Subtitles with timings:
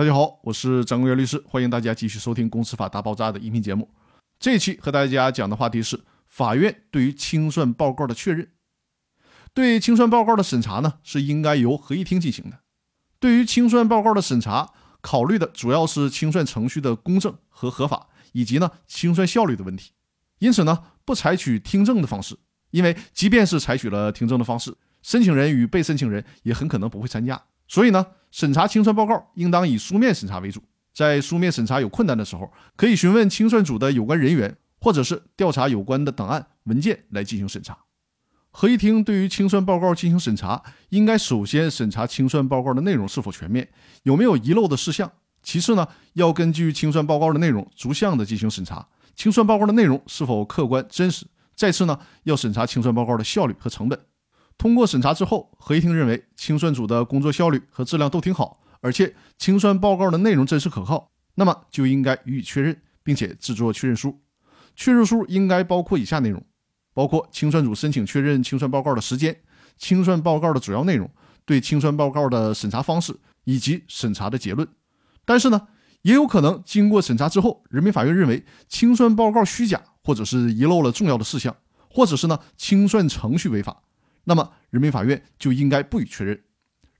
[0.00, 3.86] 大家好，我是张国元律师，欢迎大家继续收听《公司法大爆炸》的音频节目。
[4.38, 8.48] 这一期和大家讲的话题是法院对于清算报告的确认。
[9.52, 12.60] 对清算报告的审查呢，是应该由合议庭进行的。
[13.18, 19.92] 对于清算报告的审查，考虑的主要是清算程序的公正和合法，以及呢清算效率的问题。
[20.38, 22.38] 因此呢，不采取听证的方式，
[22.70, 27.42] 因为即便是采取了听证的方式，申请人与被申请人也很可能不会参加。
[27.68, 30.62] 所以呢，审查清算报告应当以书面审查为主。
[30.92, 37.78] 在书面审查有困难的时候，可以询问清算组的有关人员，或者是调查有关的档案文件来进行审查。
[38.50, 43.68] 合议庭对于清算报告进行审查，应该首先审查清算报告的内容是否全面，
[44.02, 45.10] 有没有遗漏的事项。
[45.42, 51.24] 其次呢，要根据清算报告的内容逐项的进行审查，清算报告的内容是否客观真实。
[51.54, 53.98] 再次呢，要审查清算报告的效率和成本。
[54.60, 64.20] 通过审查之后，合议庭认为清算组的工作效率和质量都挺好，而且清算报告的内容真实可靠，那么就应该予以确认，并且制作确认书。
[64.76, 66.44] 确认书应该包括以下内容：
[66.92, 69.34] 包括清算组申请确认清算报告的时间、
[69.78, 71.10] 清算报告的主要内容、
[71.46, 74.68] 对清算报告的审查方式以及审查的结论。
[75.24, 75.68] 但是呢，
[76.02, 81.56] 也有可能经过审查之后，人民法院认为清算报告虚假，或者是遗漏了重要的事项，
[81.88, 83.84] 或者是呢清算程序违法。
[84.30, 86.40] 那么，人民法院就应该不予确认。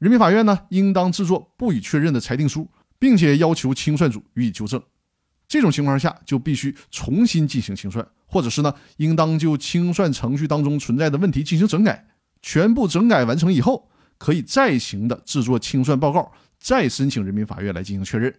[0.01, 4.83] 人民法院呢，应当制作不予确认的裁定书，并且要求清算组予以纠正。
[5.47, 12.09] 这种情况下，就必须重新进行清算，或者是呢，应当就清算程序当中存在的问题进行整改。
[12.43, 18.35] 全部整改完成以后，可以再行的制作清算报告，再申请人民法院来进行确认。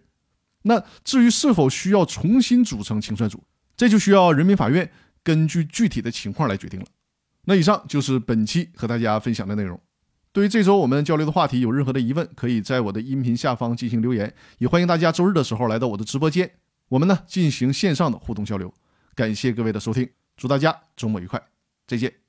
[0.64, 3.42] 那至于是否需要重新组成清算组，
[3.74, 4.90] 这就需要人民法院
[5.22, 6.86] 根据具体的情况来决定了。
[7.44, 9.80] 那以上就是本期和大家分享的内容。
[10.32, 16.50] 对于这周我们交流的话题有任何的疑问，可以在我的音频下方进行留言，也欢迎大家周日的时候来到我的直播间，
[16.88, 18.72] 我们呢进行线上的互动交流。
[19.14, 21.42] 感谢各位的收听，祝大家周末愉快，
[21.86, 22.21] 再见。